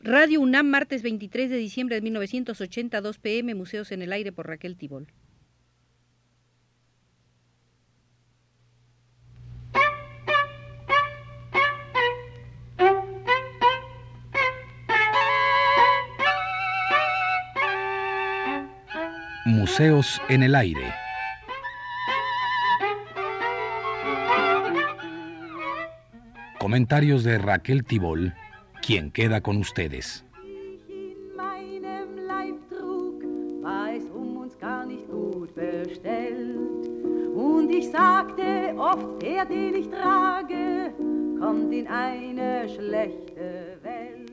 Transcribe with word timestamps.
Radio 0.00 0.40
UNAM, 0.40 0.66
martes 0.66 1.02
23 1.02 1.50
de 1.50 1.56
diciembre 1.56 1.96
de 1.96 2.02
1982 2.02 3.18
pm, 3.18 3.54
Museos 3.54 3.92
en 3.92 4.02
el 4.02 4.12
Aire 4.12 4.32
por 4.32 4.48
Raquel 4.48 4.76
Tibol. 4.76 5.06
Museos 19.44 20.20
en 20.28 20.42
el 20.42 20.54
Aire. 20.54 20.94
Comentarios 26.58 27.24
de 27.24 27.38
Raquel 27.38 27.84
Tibol, 27.84 28.34
quien 28.82 29.10
queda 29.10 29.40
con 29.40 29.56
ustedes. 29.58 30.24
Und 37.34 37.70
ich 37.70 37.90
sagte 37.90 38.74
oft, 38.76 39.22
der, 39.22 39.46
den 39.46 39.74
ich 39.76 39.88
trage, 39.88 40.92
kommt 41.40 41.72
in 41.72 41.86
eine 41.86 42.68
schlechte 42.68 43.78
Welt. 43.82 44.32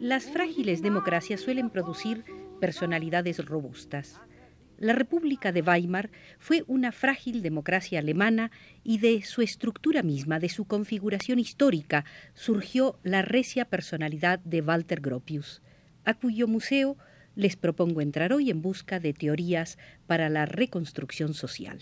Las 0.00 0.28
frágiles 0.28 0.82
democracias 0.82 1.40
suelen 1.40 1.70
producir 1.70 2.24
personalidades 2.60 3.38
robustas. 3.48 4.20
La 4.82 4.94
República 4.94 5.52
de 5.52 5.62
Weimar 5.62 6.10
fue 6.40 6.64
una 6.66 6.90
frágil 6.90 7.40
democracia 7.40 8.00
alemana 8.00 8.50
y 8.82 8.98
de 8.98 9.22
su 9.22 9.40
estructura 9.40 10.02
misma, 10.02 10.40
de 10.40 10.48
su 10.48 10.64
configuración 10.64 11.38
histórica, 11.38 12.04
surgió 12.34 12.98
la 13.04 13.22
recia 13.22 13.64
personalidad 13.64 14.40
de 14.40 14.60
Walter 14.60 15.00
Gropius, 15.00 15.62
a 16.04 16.14
cuyo 16.14 16.48
museo 16.48 16.96
les 17.36 17.54
propongo 17.54 18.00
entrar 18.00 18.32
hoy 18.32 18.50
en 18.50 18.60
busca 18.60 18.98
de 18.98 19.12
teorías 19.12 19.78
para 20.08 20.28
la 20.28 20.46
reconstrucción 20.46 21.32
social. 21.32 21.78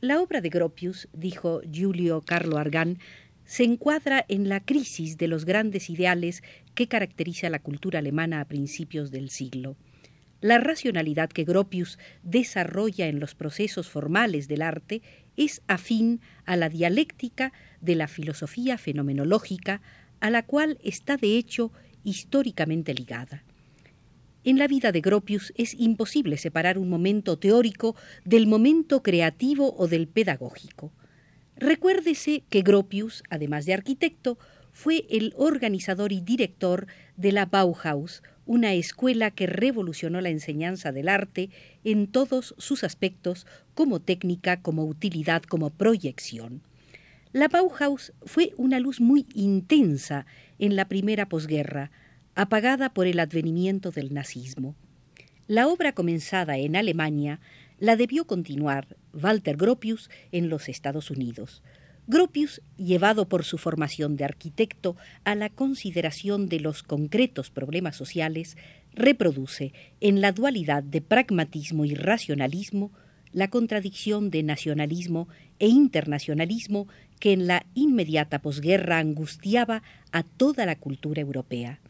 La 0.00 0.22
obra 0.22 0.40
de 0.40 0.48
Gropius, 0.48 1.08
dijo 1.12 1.60
Giulio 1.70 2.22
Carlo 2.22 2.56
Argan, 2.56 3.00
se 3.44 3.64
encuadra 3.64 4.24
en 4.30 4.48
la 4.48 4.60
crisis 4.60 5.18
de 5.18 5.28
los 5.28 5.44
grandes 5.44 5.90
ideales 5.90 6.42
que 6.74 6.88
caracteriza 6.88 7.50
la 7.50 7.58
cultura 7.58 7.98
alemana 7.98 8.40
a 8.40 8.46
principios 8.46 9.10
del 9.10 9.28
siglo. 9.28 9.76
La 10.44 10.58
racionalidad 10.58 11.30
que 11.30 11.44
Gropius 11.44 11.98
desarrolla 12.22 13.06
en 13.06 13.18
los 13.18 13.34
procesos 13.34 13.88
formales 13.88 14.46
del 14.46 14.60
arte 14.60 15.00
es 15.38 15.62
afín 15.68 16.20
a 16.44 16.56
la 16.56 16.68
dialéctica 16.68 17.54
de 17.80 17.94
la 17.94 18.08
filosofía 18.08 18.76
fenomenológica, 18.76 19.80
a 20.20 20.28
la 20.28 20.42
cual 20.42 20.76
está 20.84 21.16
de 21.16 21.38
hecho 21.38 21.72
históricamente 22.02 22.92
ligada. 22.92 23.42
En 24.44 24.58
la 24.58 24.68
vida 24.68 24.92
de 24.92 25.00
Gropius 25.00 25.50
es 25.56 25.72
imposible 25.80 26.36
separar 26.36 26.76
un 26.76 26.90
momento 26.90 27.38
teórico 27.38 27.96
del 28.26 28.46
momento 28.46 29.02
creativo 29.02 29.74
o 29.78 29.88
del 29.88 30.08
pedagógico. 30.08 30.92
Recuérdese 31.56 32.44
que 32.50 32.60
Gropius, 32.60 33.22
además 33.30 33.64
de 33.64 33.72
arquitecto, 33.72 34.36
fue 34.74 35.06
el 35.08 35.32
organizador 35.38 36.12
y 36.12 36.20
director 36.20 36.86
de 37.16 37.32
la 37.32 37.46
Bauhaus, 37.46 38.22
una 38.44 38.74
escuela 38.74 39.30
que 39.30 39.46
revolucionó 39.46 40.20
la 40.20 40.28
enseñanza 40.28 40.92
del 40.92 41.08
arte 41.08 41.48
en 41.84 42.08
todos 42.08 42.54
sus 42.58 42.84
aspectos, 42.84 43.46
como 43.74 44.00
técnica, 44.00 44.60
como 44.60 44.84
utilidad, 44.84 45.42
como 45.44 45.70
proyección. 45.70 46.60
La 47.32 47.48
Bauhaus 47.48 48.12
fue 48.26 48.52
una 48.56 48.80
luz 48.80 49.00
muy 49.00 49.26
intensa 49.32 50.26
en 50.58 50.76
la 50.76 50.86
primera 50.86 51.28
posguerra, 51.28 51.90
apagada 52.34 52.92
por 52.92 53.06
el 53.06 53.20
advenimiento 53.20 53.92
del 53.92 54.12
nazismo. 54.12 54.74
La 55.46 55.68
obra 55.68 55.92
comenzada 55.92 56.58
en 56.58 56.74
Alemania 56.74 57.40
la 57.78 57.96
debió 57.96 58.26
continuar 58.26 58.96
Walter 59.12 59.56
Gropius 59.56 60.10
en 60.32 60.48
los 60.48 60.68
Estados 60.68 61.10
Unidos. 61.10 61.62
Gropius, 62.06 62.60
llevado 62.76 63.28
por 63.28 63.44
su 63.44 63.56
formación 63.56 64.16
de 64.16 64.24
arquitecto 64.24 64.96
a 65.24 65.34
la 65.34 65.48
consideración 65.48 66.48
de 66.48 66.60
los 66.60 66.82
concretos 66.82 67.50
problemas 67.50 67.96
sociales, 67.96 68.56
reproduce 68.92 69.72
en 70.00 70.20
la 70.20 70.32
dualidad 70.32 70.82
de 70.82 71.00
pragmatismo 71.00 71.84
y 71.84 71.94
racionalismo 71.94 72.92
la 73.32 73.48
contradicción 73.48 74.30
de 74.30 74.42
nacionalismo 74.42 75.28
e 75.58 75.66
internacionalismo 75.66 76.88
que 77.18 77.32
en 77.32 77.46
la 77.46 77.66
inmediata 77.74 78.40
posguerra 78.40 78.98
angustiaba 78.98 79.82
a 80.12 80.22
toda 80.22 80.66
la 80.66 80.76
cultura 80.76 81.22
europea. 81.22 81.80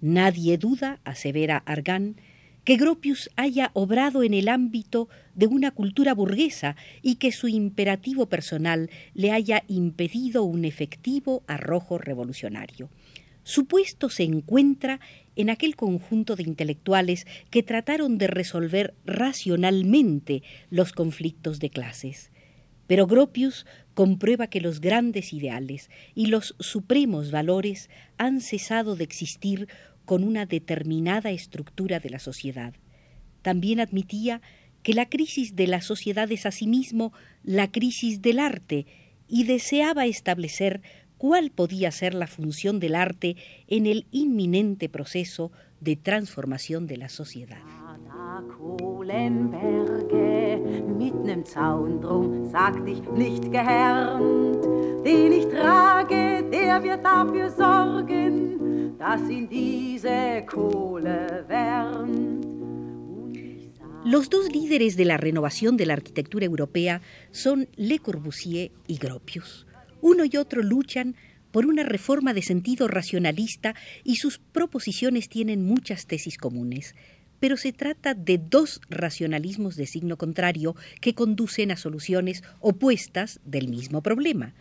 Nadie 0.00 0.56
duda, 0.56 1.00
asevera 1.04 1.62
Argan, 1.66 2.16
que 2.70 2.76
Gropius 2.76 3.30
haya 3.34 3.72
obrado 3.74 4.22
en 4.22 4.32
el 4.32 4.48
ámbito 4.48 5.08
de 5.34 5.48
una 5.48 5.72
cultura 5.72 6.14
burguesa 6.14 6.76
y 7.02 7.16
que 7.16 7.32
su 7.32 7.48
imperativo 7.48 8.26
personal 8.26 8.90
le 9.12 9.32
haya 9.32 9.64
impedido 9.66 10.44
un 10.44 10.64
efectivo 10.64 11.42
arrojo 11.48 11.98
revolucionario. 11.98 12.88
Su 13.42 13.64
puesto 13.64 14.08
se 14.08 14.22
encuentra 14.22 15.00
en 15.34 15.50
aquel 15.50 15.74
conjunto 15.74 16.36
de 16.36 16.44
intelectuales 16.44 17.26
que 17.50 17.64
trataron 17.64 18.18
de 18.18 18.28
resolver 18.28 18.94
racionalmente 19.04 20.44
los 20.70 20.92
conflictos 20.92 21.58
de 21.58 21.70
clases. 21.70 22.30
Pero 22.86 23.08
Gropius 23.08 23.66
comprueba 23.94 24.46
que 24.46 24.60
los 24.60 24.80
grandes 24.80 25.32
ideales 25.32 25.90
y 26.14 26.26
los 26.26 26.54
supremos 26.60 27.32
valores 27.32 27.90
han 28.16 28.40
cesado 28.40 28.94
de 28.94 29.04
existir 29.04 29.68
con 30.04 30.24
una 30.24 30.46
determinada 30.46 31.30
estructura 31.30 32.00
de 32.00 32.10
la 32.10 32.18
sociedad. 32.18 32.74
También 33.42 33.80
admitía 33.80 34.42
que 34.82 34.94
la 34.94 35.08
crisis 35.08 35.56
de 35.56 35.66
la 35.66 35.80
sociedad 35.80 36.30
es 36.32 36.46
asimismo 36.46 37.12
la 37.42 37.70
crisis 37.70 38.22
del 38.22 38.38
arte 38.38 38.86
y 39.28 39.44
deseaba 39.44 40.06
establecer 40.06 40.82
cuál 41.18 41.50
podía 41.50 41.90
ser 41.90 42.14
la 42.14 42.26
función 42.26 42.80
del 42.80 42.94
arte 42.94 43.36
en 43.68 43.86
el 43.86 44.06
inminente 44.10 44.88
proceso 44.88 45.52
de 45.80 45.96
transformación 45.96 46.86
de 46.86 46.96
la 46.96 47.08
sociedad. 47.08 47.58
Los 64.04 64.30
dos 64.30 64.50
líderes 64.52 64.96
de 64.96 65.04
la 65.04 65.16
renovación 65.16 65.76
de 65.76 65.86
la 65.86 65.92
arquitectura 65.92 66.46
europea 66.46 67.02
son 67.30 67.68
Le 67.76 67.98
Corbusier 67.98 68.72
y 68.86 68.96
Gropius. 68.96 69.66
Uno 70.00 70.24
y 70.24 70.36
otro 70.36 70.62
luchan 70.62 71.16
por 71.50 71.66
una 71.66 71.82
reforma 71.82 72.32
de 72.32 72.42
sentido 72.42 72.88
racionalista 72.88 73.74
y 74.04 74.16
sus 74.16 74.38
proposiciones 74.38 75.28
tienen 75.28 75.64
muchas 75.64 76.06
tesis 76.06 76.38
comunes. 76.38 76.94
Pero 77.40 77.56
se 77.56 77.72
trata 77.72 78.14
de 78.14 78.38
dos 78.38 78.80
racionalismos 78.88 79.76
de 79.76 79.86
signo 79.86 80.16
contrario 80.16 80.76
que 81.00 81.14
conducen 81.14 81.70
a 81.70 81.76
soluciones 81.76 82.42
opuestas 82.60 83.40
del 83.44 83.68
mismo 83.68 84.02
problema. 84.02 84.54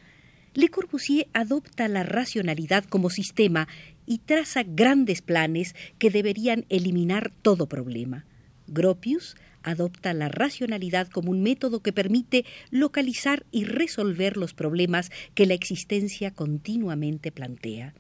Le 0.56 0.70
Corbusier 0.70 1.28
adopta 1.34 1.88
la 1.88 2.04
racionalidad 2.04 2.84
como 2.84 3.10
sistema 3.10 3.68
y 4.10 4.18
traza 4.18 4.64
grandes 4.64 5.22
planes 5.22 5.76
que 6.00 6.10
deberían 6.10 6.66
eliminar 6.70 7.32
todo 7.44 7.70
problema. 7.70 8.26
Gropius 8.68 9.38
adopta 9.62 10.16
la 10.16 10.30
racionalidad 10.30 11.10
como 11.10 11.30
un 11.30 11.44
método 11.44 11.82
que 11.82 11.94
permite 11.94 12.44
localizar 12.72 13.46
y 13.52 13.66
resolver 13.66 14.36
los 14.36 14.56
problemas 14.56 15.12
que 15.36 15.46
la 15.46 15.54
existencia 15.54 16.32
continuamente 16.32 17.32
plantea. 17.32 17.94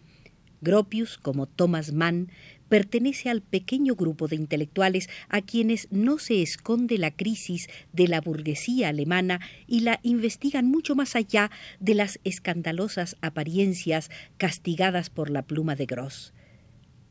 Gropius, 0.62 1.20
como 1.20 1.46
Thomas 1.46 1.94
Mann, 1.94 2.32
pertenece 2.70 3.30
al 3.30 3.42
pequeño 3.42 3.96
grupo 3.96 4.28
de 4.28 4.36
intelectuales 4.36 5.10
a 5.28 5.42
quienes 5.42 5.88
no 5.92 6.20
se 6.20 6.42
esconde 6.42 6.98
la 6.98 7.12
crisis 7.12 7.68
de 7.92 8.08
la 8.08 8.22
burguesía 8.22 8.90
alemana 8.90 9.42
y 9.68 9.82
la 9.82 10.00
investigan 10.04 10.70
mucho 10.70 10.96
más 10.96 11.16
allá 11.16 11.52
de 11.80 11.96
las 11.96 12.20
escandalosas 12.24 13.18
apariencias 13.22 14.10
castigadas 14.38 15.10
por 15.10 15.30
la 15.30 15.42
pluma 15.42 15.76
de 15.76 15.86
Gross. 15.86 16.34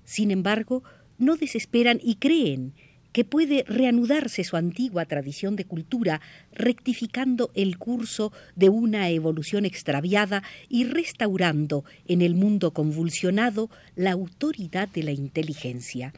Sin 0.05 0.31
embargo, 0.31 0.82
no 1.19 1.37
desesperan 1.37 2.00
y 2.02 2.14
creen 2.14 2.72
que 3.12 3.25
puede 3.25 3.64
reanudarse 3.66 4.44
su 4.44 4.56
antigua 4.56 5.06
tradición 5.06 5.56
de 5.56 5.64
cultura, 5.64 6.20
rectificando 6.52 7.50
el 7.55 7.78
curso 7.78 8.32
de 8.56 8.69
una 8.69 9.08
evolución 9.10 9.64
extraviada 9.64 10.43
y 10.69 10.84
restaurando 10.84 11.84
en 12.06 12.22
el 12.22 12.34
mundo 12.34 12.72
convulsionado 12.72 13.70
la 13.96 14.12
autoridad 14.12 14.88
de 14.88 15.02
la 15.02 15.12
inteligencia. 15.12 16.12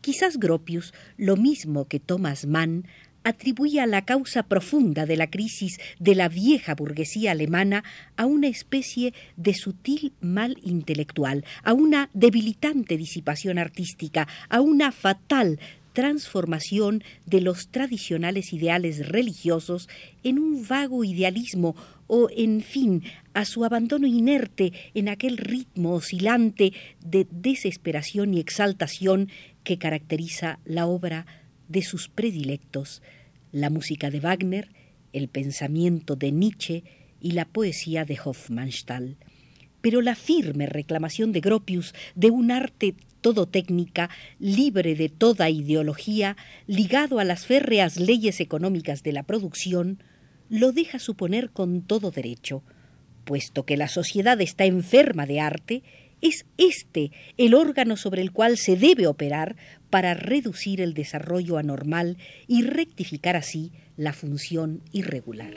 Quizás 0.00 0.38
Gropius, 0.38 0.94
lo 1.16 1.36
mismo 1.36 1.86
que 1.86 1.98
Thomas 1.98 2.46
Mann, 2.46 2.84
atribuía 3.24 3.86
la 3.86 4.02
causa 4.02 4.42
profunda 4.42 5.04
de 5.04 5.16
la 5.16 5.28
crisis 5.28 5.78
de 5.98 6.14
la 6.14 6.28
vieja 6.28 6.74
burguesía 6.74 7.32
alemana 7.32 7.84
a 8.16 8.26
una 8.26 8.48
especie 8.48 9.12
de 9.36 9.54
sutil 9.54 10.12
mal 10.20 10.56
intelectual, 10.62 11.44
a 11.62 11.74
una 11.74 12.10
debilitante 12.14 12.96
disipación 12.96 13.58
artística, 13.58 14.26
a 14.48 14.60
una 14.60 14.92
fatal 14.92 15.60
transformación 15.92 17.02
de 17.26 17.40
los 17.40 17.68
tradicionales 17.68 18.52
ideales 18.52 19.08
religiosos 19.08 19.88
en 20.22 20.38
un 20.38 20.66
vago 20.66 21.04
idealismo 21.04 21.74
o, 22.06 22.28
en 22.34 22.62
fin, 22.62 23.02
a 23.34 23.44
su 23.44 23.64
abandono 23.64 24.06
inerte 24.06 24.72
en 24.94 25.08
aquel 25.08 25.36
ritmo 25.36 25.94
oscilante 25.94 26.72
de 27.04 27.26
desesperación 27.30 28.34
y 28.34 28.40
exaltación 28.40 29.28
que 29.62 29.78
caracteriza 29.78 30.58
la 30.64 30.86
obra 30.86 31.26
de 31.68 31.82
sus 31.82 32.08
predilectos, 32.08 33.02
la 33.52 33.70
música 33.70 34.10
de 34.10 34.20
Wagner, 34.20 34.70
el 35.12 35.28
pensamiento 35.28 36.16
de 36.16 36.32
Nietzsche 36.32 36.84
y 37.20 37.32
la 37.32 37.44
poesía 37.44 38.04
de 38.04 38.18
Hofmannsthal. 38.22 39.16
Pero 39.80 40.00
la 40.02 40.14
firme 40.14 40.66
reclamación 40.66 41.32
de 41.32 41.40
Gropius 41.40 41.94
de 42.14 42.30
un 42.30 42.50
arte 42.50 42.94
todo 43.20 43.46
técnica, 43.46 44.10
libre 44.38 44.94
de 44.94 45.08
toda 45.08 45.50
ideología, 45.50 46.36
ligado 46.66 47.18
a 47.18 47.24
las 47.24 47.46
férreas 47.46 47.98
leyes 47.98 48.40
económicas 48.40 49.02
de 49.02 49.12
la 49.12 49.22
producción, 49.22 50.02
lo 50.48 50.72
deja 50.72 50.98
suponer 50.98 51.50
con 51.50 51.82
todo 51.82 52.10
derecho, 52.10 52.62
puesto 53.24 53.64
que 53.64 53.76
la 53.76 53.88
sociedad 53.88 54.40
está 54.40 54.64
enferma 54.64 55.26
de 55.26 55.40
arte, 55.40 55.82
es 56.20 56.46
este 56.56 57.12
el 57.36 57.54
órgano 57.54 57.96
sobre 57.96 58.22
el 58.22 58.32
cual 58.32 58.56
se 58.56 58.76
debe 58.76 59.06
operar 59.06 59.56
para 59.90 60.14
reducir 60.14 60.80
el 60.80 60.94
desarrollo 60.94 61.58
anormal 61.58 62.16
y 62.46 62.62
rectificar 62.62 63.36
así 63.36 63.72
la 63.96 64.12
función 64.12 64.80
irregular. 64.92 65.54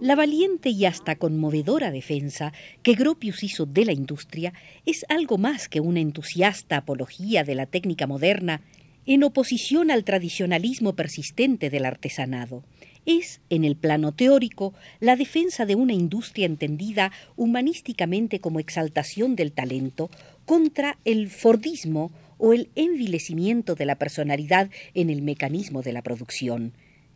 La 0.00 0.16
valiente 0.16 0.68
y 0.68 0.84
hasta 0.84 1.16
conmovedora 1.16 1.90
defensa 1.90 2.52
que 2.82 2.94
Gropius 2.94 3.42
hizo 3.42 3.66
de 3.66 3.84
la 3.84 3.92
industria 3.92 4.52
es 4.84 5.06
algo 5.08 5.38
más 5.38 5.68
que 5.68 5.80
una 5.80 6.00
entusiasta 6.00 6.76
apología 6.76 7.42
de 7.42 7.54
la 7.54 7.66
técnica 7.66 8.06
moderna 8.06 8.60
en 9.06 9.24
oposición 9.24 9.90
al 9.90 10.04
tradicionalismo 10.04 10.94
persistente 10.94 11.70
del 11.70 11.84
artesanado. 11.86 12.64
Es, 13.06 13.40
en 13.50 13.64
el 13.64 13.76
plano 13.76 14.12
teórico, 14.12 14.72
la 15.00 15.16
defensa 15.16 15.66
de 15.66 15.74
una 15.74 15.92
industria 15.92 16.46
entendida 16.46 17.12
humanísticamente 17.36 18.40
como 18.40 18.60
exaltación 18.60 19.36
del 19.36 19.52
talento 19.52 20.10
contra 20.46 20.98
el 21.04 21.28
Fordismo 21.30 22.10
o 22.38 22.52
el 22.52 22.70
envilecimiento 22.74 23.74
de 23.74 23.84
la 23.84 23.96
personalidad 23.96 24.70
en 24.94 25.10
el 25.10 25.22
mecanismo 25.22 25.82
de 25.82 25.92
la 25.92 26.02
producción 26.02 26.72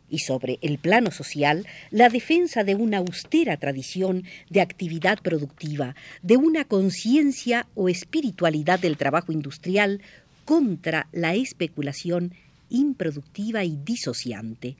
y 0.09 0.19
sobre 0.19 0.57
el 0.61 0.79
plano 0.79 1.11
social 1.11 1.65
la 1.91 2.09
defensa 2.09 2.63
de 2.63 2.75
una 2.75 2.97
austera 2.97 3.57
tradición 3.57 4.23
de 4.49 4.61
actividad 4.61 5.19
productiva, 5.19 5.95
de 6.21 6.37
una 6.37 6.65
conciencia 6.65 7.67
o 7.75 7.89
espiritualidad 7.89 8.79
del 8.79 8.97
trabajo 8.97 9.31
industrial 9.31 10.01
contra 10.45 11.07
la 11.11 11.35
especulación 11.35 12.33
improductiva 12.69 13.63
y 13.63 13.77
disociante. 13.83 14.75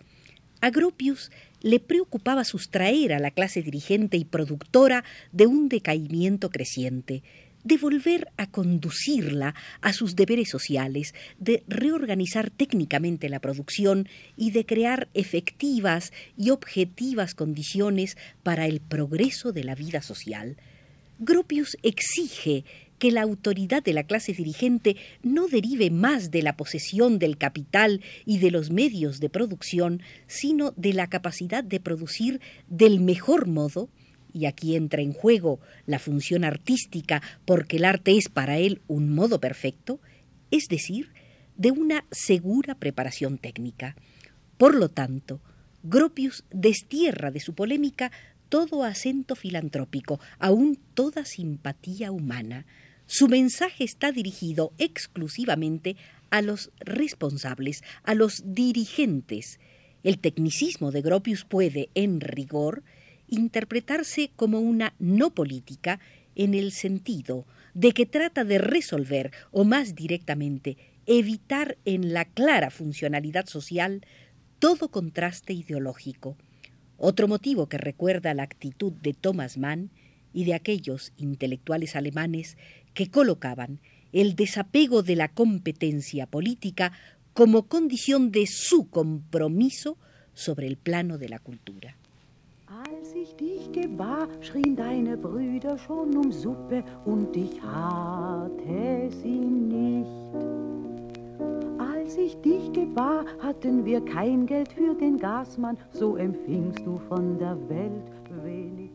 A 0.61 0.71
Gropius 0.71 1.31
le 1.61 1.79
preocupaba 1.79 2.43
sustraer 2.43 3.13
a 3.13 3.19
la 3.19 3.31
clase 3.31 3.61
dirigente 3.61 4.17
y 4.17 4.25
productora 4.25 5.03
de 5.31 5.47
un 5.47 5.69
decaimiento 5.69 6.49
creciente, 6.49 7.23
de 7.63 7.77
volver 7.77 8.31
a 8.37 8.49
conducirla 8.49 9.55
a 9.81 9.93
sus 9.93 10.15
deberes 10.15 10.49
sociales, 10.49 11.13
de 11.39 11.63
reorganizar 11.67 12.49
técnicamente 12.49 13.29
la 13.29 13.39
producción 13.39 14.07
y 14.37 14.51
de 14.51 14.65
crear 14.65 15.09
efectivas 15.13 16.11
y 16.37 16.49
objetivas 16.51 17.35
condiciones 17.35 18.17
para 18.43 18.65
el 18.65 18.79
progreso 18.79 19.51
de 19.51 19.63
la 19.63 19.75
vida 19.75 20.01
social. 20.01 20.57
Gropius 21.19 21.77
exige 21.83 22.63
que 22.99 23.11
la 23.11 23.21
autoridad 23.21 23.81
de 23.81 23.93
la 23.93 24.03
clase 24.03 24.33
dirigente 24.33 24.95
no 25.23 25.47
derive 25.47 25.89
más 25.89 26.29
de 26.29 26.43
la 26.43 26.55
posesión 26.55 27.17
del 27.17 27.37
capital 27.37 28.01
y 28.25 28.37
de 28.37 28.51
los 28.51 28.69
medios 28.69 29.19
de 29.19 29.29
producción, 29.29 30.01
sino 30.27 30.71
de 30.75 30.93
la 30.93 31.07
capacidad 31.07 31.63
de 31.63 31.79
producir 31.79 32.41
del 32.67 32.99
mejor 32.99 33.47
modo 33.47 33.89
y 34.33 34.45
aquí 34.45 34.75
entra 34.75 35.01
en 35.01 35.13
juego 35.13 35.59
la 35.85 35.99
función 35.99 36.43
artística 36.43 37.21
porque 37.45 37.77
el 37.77 37.85
arte 37.85 38.15
es 38.15 38.29
para 38.29 38.57
él 38.57 38.81
un 38.87 39.13
modo 39.13 39.39
perfecto, 39.39 39.99
es 40.51 40.67
decir, 40.67 41.11
de 41.57 41.71
una 41.71 42.05
segura 42.11 42.75
preparación 42.75 43.37
técnica. 43.37 43.95
Por 44.57 44.75
lo 44.75 44.89
tanto, 44.89 45.41
Gropius 45.83 46.43
destierra 46.51 47.31
de 47.31 47.39
su 47.39 47.53
polémica 47.53 48.11
todo 48.49 48.83
acento 48.83 49.35
filantrópico, 49.35 50.19
aun 50.39 50.77
toda 50.93 51.23
simpatía 51.23 52.11
humana. 52.11 52.65
Su 53.11 53.27
mensaje 53.27 53.83
está 53.83 54.11
dirigido 54.11 54.71
exclusivamente 54.77 55.95
a 56.29 56.43
los 56.43 56.69
responsables, 56.79 57.83
a 58.03 58.13
los 58.13 58.43
dirigentes. 58.45 59.59
El 60.03 60.19
tecnicismo 60.19 60.91
de 60.91 61.01
Gropius 61.01 61.43
puede, 61.43 61.89
en 61.95 62.21
rigor, 62.21 62.83
interpretarse 63.27 64.29
como 64.35 64.59
una 64.59 64.93
no 64.99 65.31
política 65.31 65.99
en 66.35 66.53
el 66.53 66.71
sentido 66.71 67.47
de 67.73 67.93
que 67.93 68.05
trata 68.05 68.43
de 68.43 68.59
resolver, 68.59 69.31
o 69.49 69.63
más 69.63 69.95
directamente, 69.95 70.77
evitar 71.07 71.79
en 71.85 72.13
la 72.13 72.25
clara 72.25 72.69
funcionalidad 72.69 73.47
social 73.47 74.05
todo 74.59 74.89
contraste 74.91 75.53
ideológico. 75.53 76.37
Otro 76.95 77.27
motivo 77.27 77.69
que 77.69 77.79
recuerda 77.79 78.35
la 78.35 78.43
actitud 78.43 78.93
de 78.93 79.13
Thomas 79.13 79.57
Mann 79.57 79.89
y 80.33 80.45
de 80.45 80.53
aquellos 80.53 81.13
intelectuales 81.17 81.95
alemanes 81.95 82.57
que 82.93 83.09
colocaban 83.09 83.79
el 84.11 84.35
desapego 84.35 85.03
de 85.03 85.15
la 85.15 85.29
competencia 85.29 86.25
política 86.25 86.91
como 87.33 87.67
condición 87.67 88.31
de 88.31 88.47
su 88.47 88.89
compromiso 88.89 89.97
sobre 90.33 90.67
el 90.67 90.77
plano 90.77 91.17
de 91.17 91.29
la 91.29 91.39
cultura. 91.39 91.95
Als 92.67 93.15
ich 93.15 93.33
dich 93.35 93.69
gebar, 93.73 94.27
schrien 94.41 94.75
deine 94.75 95.17
Brüder 95.17 95.77
schon 95.77 96.15
um 96.15 96.31
Suppe 96.31 96.83
und 97.05 97.35
dich 97.35 97.59
hatte 97.61 99.09
sie 99.21 99.39
nicht. 99.39 100.09
Als 101.79 102.15
ich 102.17 102.35
dich 102.41 102.71
gebar, 102.73 103.25
hatten 103.39 103.85
wir 103.85 104.01
kein 104.01 104.45
Geld 104.45 104.71
für 104.73 104.93
den 104.95 105.17
Gasmann, 105.17 105.77
so 105.91 106.15
empfingst 106.15 106.85
du 106.85 106.99
von 107.07 107.39
der 107.39 107.57
Welt 107.69 108.03
wenig 108.43 108.91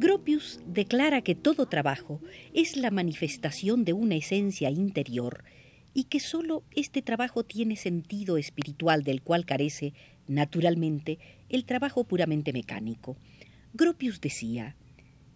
Gropius 0.00 0.60
declara 0.66 1.20
que 1.20 1.34
todo 1.34 1.66
trabajo 1.66 2.22
es 2.54 2.78
la 2.78 2.90
manifestación 2.90 3.84
de 3.84 3.92
una 3.92 4.14
esencia 4.14 4.70
interior 4.70 5.44
y 5.92 6.04
que 6.04 6.20
sólo 6.20 6.64
este 6.74 7.02
trabajo 7.02 7.44
tiene 7.44 7.76
sentido 7.76 8.38
espiritual 8.38 9.02
del 9.02 9.20
cual 9.20 9.44
carece, 9.44 9.92
naturalmente, 10.26 11.18
el 11.50 11.66
trabajo 11.66 12.04
puramente 12.04 12.54
mecánico. 12.54 13.18
Gropius 13.74 14.22
decía, 14.22 14.74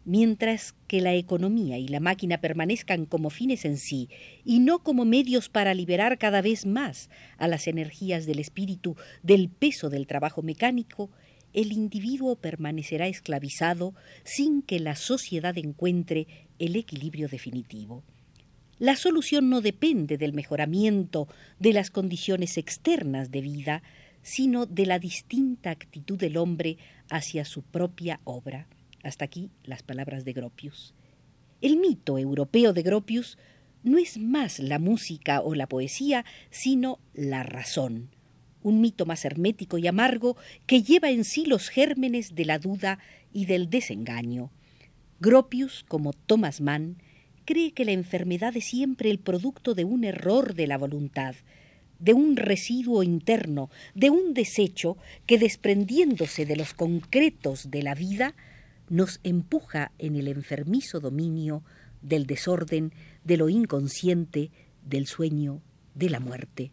mientras 0.06 0.74
que 0.86 1.02
la 1.02 1.12
economía 1.12 1.76
y 1.76 1.88
la 1.88 2.00
máquina 2.00 2.38
permanezcan 2.38 3.04
como 3.04 3.28
fines 3.28 3.66
en 3.66 3.76
sí 3.76 4.08
y 4.46 4.60
no 4.60 4.78
como 4.78 5.04
medios 5.04 5.50
para 5.50 5.74
liberar 5.74 6.16
cada 6.16 6.40
vez 6.40 6.64
más 6.64 7.10
a 7.36 7.48
las 7.48 7.66
energías 7.66 8.24
del 8.24 8.38
espíritu 8.38 8.96
del 9.22 9.50
peso 9.50 9.90
del 9.90 10.06
trabajo 10.06 10.40
mecánico, 10.40 11.10
el 11.54 11.72
individuo 11.72 12.36
permanecerá 12.36 13.06
esclavizado 13.06 13.94
sin 14.24 14.60
que 14.60 14.80
la 14.80 14.96
sociedad 14.96 15.56
encuentre 15.56 16.26
el 16.58 16.76
equilibrio 16.76 17.28
definitivo. 17.28 18.02
La 18.78 18.96
solución 18.96 19.48
no 19.48 19.60
depende 19.60 20.18
del 20.18 20.32
mejoramiento 20.32 21.28
de 21.60 21.72
las 21.72 21.90
condiciones 21.90 22.58
externas 22.58 23.30
de 23.30 23.40
vida, 23.40 23.82
sino 24.22 24.66
de 24.66 24.84
la 24.84 24.98
distinta 24.98 25.70
actitud 25.70 26.18
del 26.18 26.36
hombre 26.36 26.76
hacia 27.08 27.44
su 27.44 27.62
propia 27.62 28.20
obra. 28.24 28.66
Hasta 29.04 29.24
aquí 29.24 29.50
las 29.62 29.82
palabras 29.82 30.24
de 30.24 30.32
Gropius. 30.32 30.94
El 31.60 31.76
mito 31.76 32.18
europeo 32.18 32.72
de 32.72 32.82
Gropius 32.82 33.38
no 33.84 33.98
es 33.98 34.18
más 34.18 34.58
la 34.58 34.78
música 34.78 35.40
o 35.40 35.54
la 35.54 35.68
poesía, 35.68 36.24
sino 36.50 36.98
la 37.12 37.42
razón, 37.42 38.10
un 38.64 38.80
mito 38.80 39.06
más 39.06 39.24
hermético 39.24 39.78
y 39.78 39.86
amargo 39.86 40.36
que 40.66 40.82
lleva 40.82 41.10
en 41.10 41.22
sí 41.22 41.46
los 41.46 41.68
gérmenes 41.68 42.34
de 42.34 42.44
la 42.44 42.58
duda 42.58 42.98
y 43.32 43.46
del 43.46 43.70
desengaño. 43.70 44.50
Gropius, 45.20 45.84
como 45.86 46.12
Thomas 46.12 46.60
Mann, 46.60 46.96
cree 47.44 47.72
que 47.72 47.84
la 47.84 47.92
enfermedad 47.92 48.56
es 48.56 48.64
siempre 48.64 49.10
el 49.10 49.20
producto 49.20 49.74
de 49.74 49.84
un 49.84 50.02
error 50.02 50.54
de 50.54 50.66
la 50.66 50.78
voluntad, 50.78 51.36
de 51.98 52.14
un 52.14 52.36
residuo 52.36 53.02
interno, 53.02 53.70
de 53.94 54.10
un 54.10 54.34
desecho 54.34 54.96
que 55.26 55.38
desprendiéndose 55.38 56.46
de 56.46 56.56
los 56.56 56.74
concretos 56.74 57.70
de 57.70 57.82
la 57.82 57.94
vida, 57.94 58.34
nos 58.88 59.20
empuja 59.22 59.92
en 59.98 60.16
el 60.16 60.28
enfermizo 60.28 61.00
dominio 61.00 61.62
del 62.02 62.26
desorden, 62.26 62.92
de 63.24 63.36
lo 63.36 63.48
inconsciente, 63.48 64.50
del 64.84 65.06
sueño, 65.06 65.62
de 65.94 66.10
la 66.10 66.20
muerte. 66.20 66.70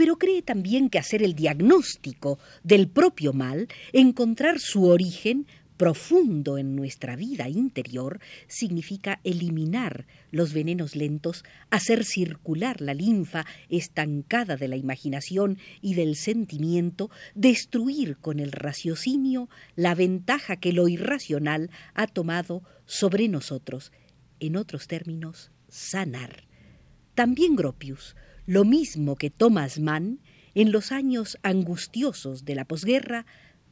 Pero 0.00 0.16
cree 0.16 0.40
también 0.40 0.88
que 0.88 0.98
hacer 0.98 1.22
el 1.22 1.34
diagnóstico 1.34 2.38
del 2.62 2.88
propio 2.88 3.34
mal, 3.34 3.68
encontrar 3.92 4.58
su 4.58 4.86
origen, 4.86 5.46
profundo 5.76 6.56
en 6.56 6.74
nuestra 6.74 7.16
vida 7.16 7.50
interior 7.50 8.18
significa 8.46 9.20
eliminar 9.24 10.06
los 10.30 10.54
venenos 10.54 10.96
lentos, 10.96 11.44
hacer 11.68 12.06
circular 12.06 12.80
la 12.80 12.94
linfa 12.94 13.44
estancada 13.68 14.56
de 14.56 14.68
la 14.68 14.76
imaginación 14.76 15.58
y 15.82 15.92
del 15.92 16.16
sentimiento, 16.16 17.10
destruir 17.34 18.16
con 18.16 18.40
el 18.40 18.52
raciocinio 18.52 19.50
la 19.76 19.94
ventaja 19.94 20.56
que 20.56 20.72
lo 20.72 20.88
irracional 20.88 21.68
ha 21.92 22.06
tomado 22.06 22.62
sobre 22.86 23.28
nosotros, 23.28 23.92
en 24.38 24.56
otros 24.56 24.86
términos, 24.86 25.50
sanar. 25.68 26.44
También 27.14 27.54
Gropius, 27.54 28.16
lo 28.50 28.64
mismo 28.64 29.14
que 29.14 29.30
Thomas 29.30 29.78
Mann, 29.78 30.18
en 30.56 30.72
los 30.72 30.90
años 30.90 31.38
angustiosos 31.44 32.44
de 32.44 32.56
la 32.56 32.64
posguerra, 32.64 33.24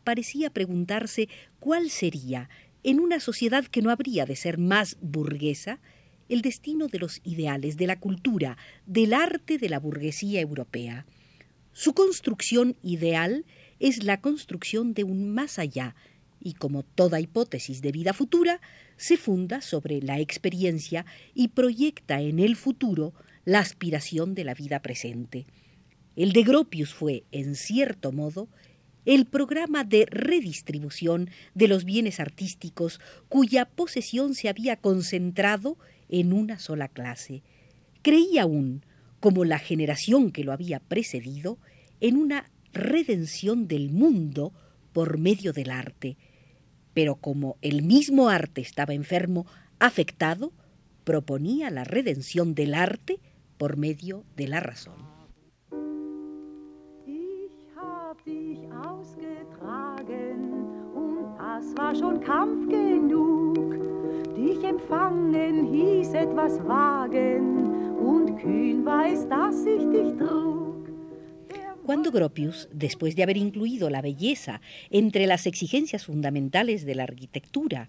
parecía 0.05 0.51
preguntarse 0.51 1.29
cuál 1.59 1.91
sería, 1.91 2.49
en 2.85 3.01
una 3.01 3.19
sociedad 3.19 3.65
que 3.65 3.83
no 3.83 3.91
habría 3.91 4.25
de 4.25 4.37
ser 4.37 4.57
más 4.57 4.97
burguesa, 5.01 5.81
el 6.29 6.43
destino 6.43 6.87
de 6.87 7.01
los 7.01 7.21
ideales, 7.25 7.77
de 7.77 7.89
la 7.89 7.99
cultura, 7.99 8.57
del 8.87 9.15
arte 9.15 9.59
de 9.59 9.69
la 9.69 9.81
burguesía 9.81 10.41
europea. 10.41 11.07
Su 11.73 11.93
construcción 11.93 12.77
ideal 12.81 13.47
es 13.81 14.05
la 14.05 14.21
construcción 14.21 14.95
de 14.95 15.03
un 15.03 15.29
más 15.29 15.59
allá, 15.59 15.97
y 16.39 16.55
como 16.55 16.85
toda 16.85 17.19
hipótesis 17.19 17.83
de 17.83 17.91
vida 17.91 18.13
futura, 18.13 18.61
se 18.97 19.17
funda 19.17 19.61
sobre 19.61 20.01
la 20.03 20.21
experiencia 20.21 21.05
y 21.35 21.49
proyecta 21.49 22.21
en 22.21 22.39
el 22.39 22.55
futuro 22.55 23.13
la 23.49 23.61
aspiración 23.61 24.35
de 24.35 24.45
la 24.45 24.53
vida 24.53 24.83
presente. 24.83 25.47
El 26.17 26.35
de 26.35 26.43
Gropius 26.43 26.93
fue, 26.93 27.25
en 27.33 27.55
cierto 27.55 28.13
modo, 28.13 28.47
el 29.07 29.25
programa 29.25 29.85
de 29.85 30.05
redistribución 30.05 31.31
de 31.55 31.67
los 31.67 31.87
bienes 31.87 32.21
artísticos 32.21 33.01
cuya 33.31 33.65
posesión 33.65 34.35
se 34.35 34.51
había 34.51 34.77
concentrado 34.77 35.79
en 36.11 36.35
una 36.35 36.59
sola 36.59 36.89
clase. 36.89 37.43
Creía 38.03 38.43
aún, 38.43 38.85
como 39.19 39.47
la 39.47 39.59
generación 39.59 40.31
que 40.31 40.45
lo 40.45 40.53
había 40.53 40.79
precedido, 40.79 41.57
en 42.03 42.19
una 42.19 42.51
redención 42.75 43.67
del 43.67 43.89
mundo 43.89 44.53
por 44.93 45.17
medio 45.17 45.55
del 45.55 45.71
arte. 45.71 46.19
Pero 46.93 47.17
como 47.17 47.57
el 47.63 47.81
mismo 47.81 48.29
arte 48.29 48.61
estaba 48.61 48.93
enfermo, 48.93 49.47
afectado, 49.79 50.53
proponía 51.05 51.71
la 51.71 51.85
redención 51.85 52.55
del 52.55 52.75
arte 52.75 53.21
por 53.59 53.77
medio 53.77 54.25
de 54.37 54.49
la 54.49 54.61
razón. 54.61 55.19
das 61.59 61.75
war 61.77 61.95
schon 61.95 62.21
Kampf 62.21 62.69
genug. 62.69 63.57
Dich 64.37 64.63
empfangen 64.63 65.73
hieß 65.73 66.15
etwas 66.15 66.53
wagen 66.65 67.97
und 67.99 68.37
kühn 68.39 68.85
weiß, 68.85 69.29
dass 69.29 69.67
ich 69.67 69.85
dich 69.91 70.17
trug. 70.17 70.89
Cuando 71.85 72.13
Gropius, 72.13 72.69
después 72.73 73.17
de 73.17 73.23
haber 73.23 73.37
incluido 73.37 73.89
la 73.89 74.03
belleza 74.03 74.61
entre 74.91 75.27
las 75.27 75.47
exigencias 75.47 76.05
fundamentales 76.05 76.85
de 76.85 76.95
la 76.95 77.05
arquitectura, 77.05 77.89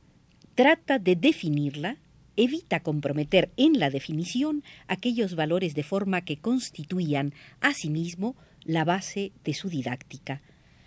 trata 0.55 0.99
de 0.99 1.15
definirla, 1.15 1.97
evita 2.39 2.79
comprometer 2.79 3.51
en 3.57 3.79
la 3.79 3.89
definición 3.89 4.63
aquellos 4.87 5.35
valores 5.35 5.75
de 5.75 5.83
forma 5.83 6.21
que 6.21 6.37
constituían 6.37 7.33
asimismo 7.59 8.35
la 8.63 8.85
base 8.85 9.33
de 9.43 9.53
su 9.53 9.67
didáctica, 9.67 10.41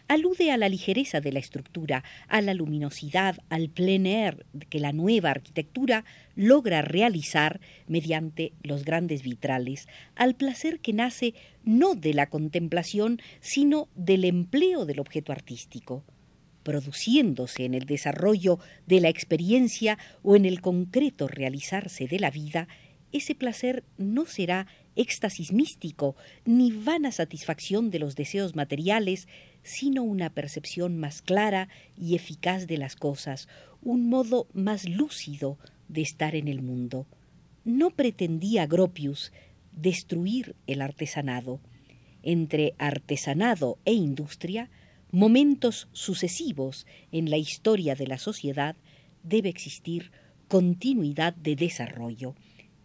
alude 0.09 0.51
a 0.51 0.57
la 0.57 0.71
ligereza 0.71 1.21
de 1.21 1.31
la 1.31 1.41
estructura, 1.41 2.05
a 2.29 2.41
la 2.41 2.55
luminosidad, 2.55 3.37
al 3.51 3.69
plein 3.69 4.07
air 4.07 4.47
que 4.71 4.81
la 4.81 4.93
nueva 4.93 5.31
arquitectura 5.31 6.07
logra 6.37 6.81
realizar 6.81 7.61
mediante 7.87 8.53
los 8.63 8.85
grandes 8.87 9.23
vitrales, 9.23 9.89
al 10.17 10.35
placer 10.35 10.81
que 10.81 10.95
nace 10.95 11.35
no 11.65 11.95
de 11.95 12.15
la 12.15 12.31
contemplación, 12.31 13.21
sino 13.41 13.89
del 13.95 14.25
empleo 14.25 14.87
del 14.87 15.01
objeto 15.01 15.33
artístico 15.33 16.03
produciéndose 16.63 17.65
en 17.65 17.75
el 17.75 17.87
desarrollo 17.87 18.59
de 18.87 19.01
la 19.01 19.09
experiencia 19.09 19.99
o 20.23 20.37
en 20.37 20.45
el 20.45 20.61
concreto 20.61 21.29
realizarse 21.29 22.07
de 22.07 22.19
la 22.19 22.31
vida, 22.31 22.69
ese 23.13 23.35
placer 23.35 23.85
no 23.99 24.25
será 24.25 24.67
éxtasis 24.97 25.53
místico, 25.53 26.17
ni 26.45 26.73
vana 26.73 27.13
satisfacción 27.13 27.91
de 27.91 27.99
los 27.99 28.17
deseos 28.17 28.57
materiales, 28.57 29.29
sino 29.63 30.03
una 30.03 30.31
percepción 30.31 30.99
más 30.99 31.23
clara 31.23 31.69
y 31.97 32.15
eficaz 32.15 32.67
de 32.67 32.79
las 32.79 32.97
cosas, 32.97 33.49
un 33.83 34.09
modo 34.09 34.49
más 34.53 34.89
lúcido 34.89 35.59
de 35.89 36.03
estar 36.03 36.35
en 36.35 36.49
el 36.49 36.63
mundo. 36.63 37.07
No 37.65 37.91
pretendía 37.91 38.67
Gropius 38.67 39.33
destruir 39.73 40.57
el 40.67 40.83
artesanado. 40.83 41.61
Entre 42.23 42.75
artesanado 42.79 43.79
e 43.85 43.93
industria, 43.93 44.71
momentos 45.13 45.89
sucesivos 45.93 46.87
en 47.13 47.31
la 47.31 47.37
historia 47.37 47.95
de 47.95 48.07
la 48.09 48.19
sociedad, 48.19 48.77
debe 49.23 49.51
existir 49.51 50.11
continuidad 50.49 51.35
de 51.35 51.55
desarrollo. 51.55 52.35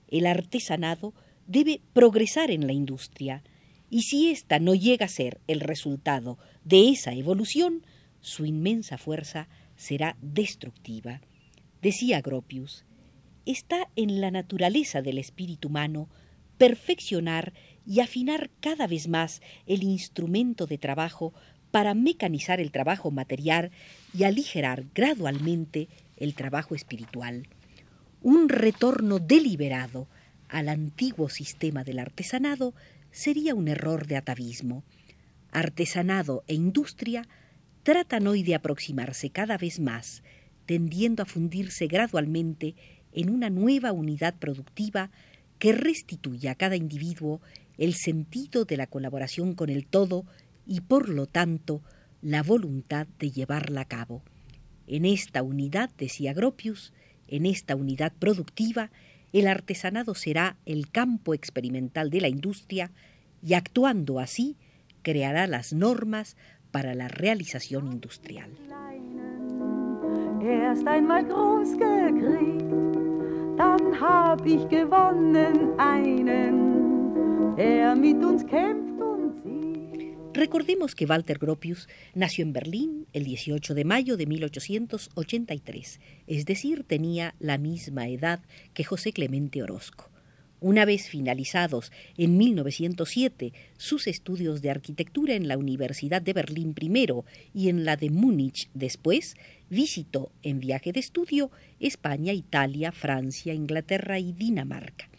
El 0.08 0.28
artesanado 0.28 1.14
debe 1.48 1.82
progresar 1.94 2.52
en 2.52 2.68
la 2.68 2.74
industria, 2.74 3.44
y 3.90 4.04
si 4.04 4.30
ésta 4.30 4.60
no 4.60 4.76
llega 4.76 5.06
a 5.06 5.10
ser 5.10 5.40
el 5.48 5.62
resultado 5.62 6.38
de 6.66 6.90
esa 6.90 7.14
evolución, 7.14 7.86
su 8.20 8.46
inmensa 8.46 8.98
fuerza 8.98 9.48
será 9.78 10.18
destructiva. 10.22 11.22
Decía 11.82 12.20
Gropius, 12.22 12.84
está 13.46 13.90
en 13.96 14.20
la 14.20 14.32
naturaleza 14.32 15.02
del 15.02 15.18
espíritu 15.18 15.70
humano 15.70 16.10
perfeccionar 16.58 17.54
y 17.86 18.02
afinar 18.02 18.50
cada 18.60 18.88
vez 18.88 19.08
más 19.08 19.42
el 19.66 19.84
instrumento 19.84 20.66
de 20.66 20.78
trabajo 20.78 21.34
para 21.78 21.94
mecanizar 21.94 22.60
el 22.60 22.72
trabajo 22.72 23.12
material 23.12 23.70
y 24.12 24.24
aligerar 24.24 24.86
gradualmente 24.96 25.90
el 26.16 26.34
trabajo 26.34 26.74
espiritual. 26.74 27.48
Un 28.24 28.50
retorno 28.50 29.20
deliberado 29.20 30.08
al 30.50 30.70
antiguo 30.70 31.30
sistema 31.30 31.84
del 31.84 32.00
artesanado 32.00 32.74
sería 33.12 33.54
un 33.54 33.68
error 33.68 34.08
de 34.08 34.18
atavismo. 34.18 34.84
Artesanado 35.52 36.44
e 36.48 36.56
industria 36.56 37.28
tratan 37.84 38.26
hoy 38.26 38.42
de 38.42 38.56
aproximarse 38.56 39.30
cada 39.30 39.60
vez 39.60 39.80
más, 39.80 40.24
tendiendo 40.66 41.22
a 41.22 41.28
fundirse 41.28 41.86
gradualmente 41.86 42.74
en 43.12 43.30
una 43.30 43.52
nueva 43.52 43.92
unidad 43.92 44.34
productiva 44.40 45.12
que 45.60 45.74
restituya 45.74 46.54
a 46.54 46.56
cada 46.56 46.76
individuo 46.76 47.40
el 47.78 47.94
sentido 47.94 48.66
de 48.66 48.78
la 48.78 48.88
colaboración 48.88 49.54
con 49.54 49.70
el 49.70 49.86
todo 49.86 50.26
y 50.68 50.82
por 50.82 51.10
lo 51.10 51.26
tanto 51.26 51.82
la 52.22 52.44
voluntad 52.44 53.08
de 53.20 53.32
llevarla 53.32 53.82
a 53.82 53.86
cabo. 53.86 54.24
En 54.86 55.06
esta 55.06 55.44
unidad, 55.44 55.90
decía 55.98 56.34
Gropius, 56.34 56.94
en 57.28 57.46
esta 57.46 57.76
unidad 57.76 58.14
productiva, 58.18 58.92
el 59.34 59.48
artesanado 59.48 60.16
será 60.16 60.58
el 60.66 60.90
campo 60.90 61.34
experimental 61.34 62.10
de 62.10 62.22
la 62.22 62.30
industria 62.30 62.92
y 63.44 63.54
actuando 63.54 64.20
así 64.20 64.56
creará 65.02 65.48
las 65.48 65.74
normas 65.74 66.38
para 66.72 66.94
la 66.96 67.08
realización 67.08 67.92
industrial. 67.92 68.52
Recordemos 80.38 80.94
que 80.94 81.08
Walter 81.08 81.40
Gropius 81.40 81.90
nació 82.14 82.44
en 82.44 82.54
Berlín 82.54 83.08
el 83.12 83.24
18 83.24 83.74
de 83.74 83.86
mayo 83.86 84.18
de 84.18 84.28
1883, 84.28 86.00
es 86.28 86.46
decir, 86.46 86.84
tenía 86.84 87.34
la 87.40 87.58
misma 87.58 88.08
edad 88.08 88.42
que 88.76 88.84
José 88.84 89.14
Clemente 89.14 89.64
Orozco. 89.64 90.12
Una 90.60 90.86
vez 90.86 91.10
finalizados 91.10 91.92
en 92.20 92.38
1907 92.38 93.52
sus 93.78 94.06
estudios 94.06 94.62
de 94.62 94.70
arquitectura 94.70 95.34
en 95.34 95.48
la 95.48 95.58
Universidad 95.58 96.22
de 96.22 96.34
Berlín 96.34 96.76
primero 96.76 97.26
y 97.52 97.70
en 97.70 97.84
la 97.84 97.96
de 97.96 98.12
Múnich 98.12 98.70
después, 98.76 99.38
visitó 99.72 100.32
en 100.44 100.60
viaje 100.60 100.92
de 100.92 101.00
estudio 101.00 101.50
España, 101.80 102.32
Italia, 102.32 102.92
Francia, 102.92 103.56
Inglaterra 103.56 104.20
y 104.20 104.34
Dinamarca. 104.34 105.10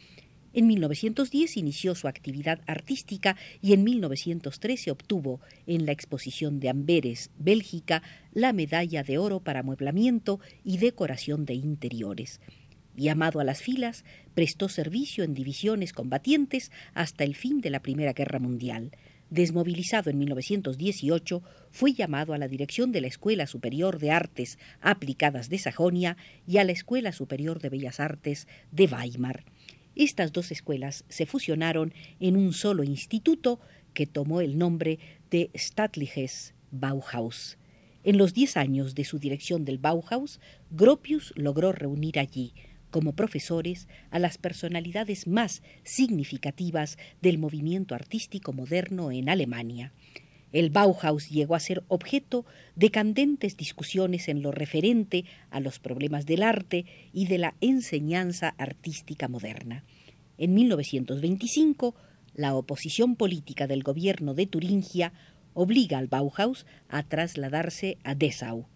En 0.59 0.67
1910 0.67 1.57
inició 1.57 1.95
su 1.95 2.09
actividad 2.09 2.63
artística 2.67 3.37
y 3.63 3.75
en 3.75 3.85
1913 3.85 4.91
obtuvo 4.91 5.41
en 5.69 5.87
la 5.87 5.93
exposición 5.93 6.59
de 6.59 6.69
Amberes, 6.69 7.31
Bélgica, 7.39 8.03
la 8.33 8.53
medalla 8.53 9.05
de 9.05 9.19
oro 9.19 9.39
para 9.39 9.61
amueblamiento 9.61 10.41
y 10.65 10.79
decoración 10.79 11.45
de 11.45 11.55
interiores. 11.55 12.41
Llamado 12.97 13.39
a 13.39 13.45
las 13.45 13.63
filas, 13.63 14.05
prestó 14.35 14.69
servicio 14.69 15.23
en 15.23 15.33
divisiones 15.33 15.93
combatientes 15.93 16.73
hasta 16.93 17.23
el 17.23 17.37
fin 17.37 17.61
de 17.61 17.71
la 17.71 17.81
Primera 17.81 18.13
Guerra 18.13 18.41
Mundial. 18.41 18.91
Desmovilizado 19.31 20.11
en 20.11 20.19
1918, 20.19 21.41
fue 21.71 21.93
llamado 21.93 22.35
a 22.35 22.39
la 22.39 22.49
dirección 22.49 22.91
de 22.91 23.03
la 23.03 23.07
Escuela 23.07 23.47
Superior 23.47 24.01
de 24.01 24.11
Artes 24.11 24.59
Aplicadas 24.81 25.51
de 25.51 25.59
Sajonia 25.59 26.17
y 26.49 26.59
a 26.59 26.65
la 26.65 26.73
Escuela 26.73 27.13
Superior 27.13 27.61
de 27.61 27.69
Bellas 27.69 28.01
Artes 28.01 28.49
de 28.73 28.87
Weimar. 28.87 29.45
Estas 29.99 30.33
dos 30.33 30.53
escuelas 30.53 31.05
se 31.09 31.27
fusionaron 31.27 31.93
en 32.21 32.37
un 32.37 32.53
solo 32.53 32.85
instituto 32.85 33.59
que 33.95 34.07
tomó 34.07 34.41
el 34.41 34.57
nombre 34.57 35.01
de 35.29 35.51
Staatliches 35.57 36.55
Bauhaus. 36.71 37.59
En 38.05 38.17
los 38.17 38.33
diez 38.33 38.57
años 38.57 38.95
de 38.95 39.05
su 39.05 39.19
dirección 39.19 39.65
del 39.65 39.79
Bauhaus, 39.79 40.39
Gropius 40.71 41.33
logró 41.35 41.73
reunir 41.73 42.21
allí 42.21 42.55
como 42.93 43.17
profesores 43.17 43.89
a 44.11 44.21
las 44.21 44.39
personalidades 44.39 45.27
más 45.27 45.65
significativas 45.83 46.97
del 47.21 47.39
movimiento 47.39 47.97
artístico 47.97 48.53
moderno 48.53 49.11
en 49.11 49.29
Alemania. 49.29 49.93
El 50.53 50.71
Bauhaus 50.71 51.29
llegó 51.29 51.55
a 51.55 51.61
ser 51.61 51.85
objeto 51.89 52.47
de 52.75 52.91
candentes 52.91 53.57
discusiones 53.57 54.29
en 54.29 54.43
lo 54.43 54.51
referente 54.51 55.25
a 55.51 55.61
los 55.61 55.79
problemas 55.79 56.27
del 56.27 56.43
arte 56.43 56.87
y 57.13 57.27
de 57.27 57.39
la 57.39 57.55
enseñanza 57.61 58.55
artística 58.59 59.29
moderna. 59.29 59.85
En 60.39 60.55
1925, 60.55 61.95
la 62.35 62.55
oposición 62.55 63.17
política 63.17 63.67
del 63.67 63.83
gobierno 63.83 64.35
de 64.35 64.47
Turingia 64.47 65.13
obliga 65.55 65.99
al 65.99 66.07
Bauhaus 66.07 66.67
a 66.89 67.03
trasladarse 67.03 67.99
a 68.05 68.15
Dessau. 68.15 68.67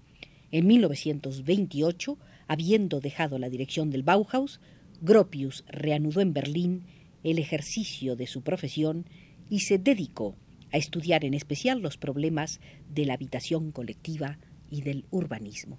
En 0.50 0.66
1928, 0.66 2.18
Habiendo 2.52 3.00
dejado 3.00 3.38
la 3.38 3.48
dirección 3.48 3.90
del 3.90 4.02
Bauhaus, 4.02 4.60
Gropius 5.00 5.64
reanudó 5.68 6.20
en 6.20 6.34
Berlín 6.34 6.82
el 7.24 7.38
ejercicio 7.38 8.14
de 8.14 8.26
su 8.26 8.42
profesión 8.42 9.06
y 9.48 9.60
se 9.60 9.78
dedicó 9.78 10.36
a 10.72 10.76
estudiar 10.76 11.24
en 11.24 11.34
especial 11.34 11.80
los 11.80 11.96
problemas 11.96 12.60
de 12.88 13.06
la 13.06 13.14
habitación 13.14 13.72
colectiva 13.72 14.38
y 14.72 14.80
del 14.80 15.04
urbanismo. 15.10 15.78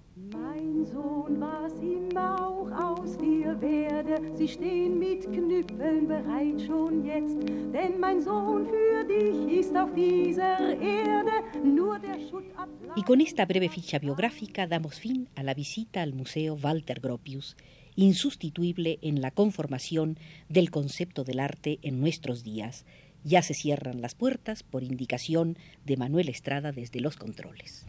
Y 12.96 13.02
con 13.02 13.20
esta 13.20 13.46
breve 13.46 13.68
ficha 13.68 13.98
biográfica 13.98 14.66
damos 14.68 15.00
fin 15.00 15.28
a 15.34 15.42
la 15.42 15.54
visita 15.54 16.02
al 16.02 16.14
Museo 16.14 16.54
Walter 16.54 17.00
Gropius, 17.00 17.56
insustituible 17.96 19.00
en 19.02 19.20
la 19.20 19.32
conformación 19.32 20.18
del 20.48 20.70
concepto 20.70 21.24
del 21.24 21.40
arte 21.40 21.80
en 21.82 22.00
nuestros 22.00 22.44
días. 22.44 22.86
Ya 23.24 23.40
se 23.40 23.54
cierran 23.54 24.02
las 24.02 24.14
puertas 24.14 24.62
por 24.62 24.82
indicación 24.82 25.56
de 25.84 25.96
Manuel 25.96 26.28
Estrada 26.28 26.72
desde 26.72 27.00
los 27.00 27.16
controles. 27.16 27.86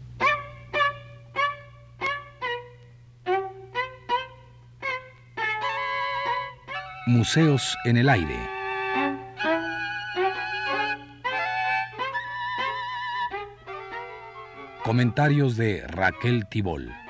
Museos 7.06 7.76
en 7.86 7.98
el 7.98 8.10
aire. 8.10 8.36
Comentarios 14.84 15.58
de 15.58 15.86
Raquel 15.86 16.48
Tibol. 16.48 17.05